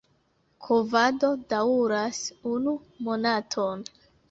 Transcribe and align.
Kovado 0.67 1.29
daŭras 1.51 2.23
unu 2.55 2.77
monaton. 3.11 3.89